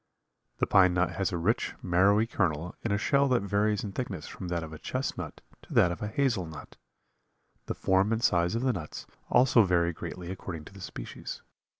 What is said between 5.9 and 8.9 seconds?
of a hazel nut. The form and size of the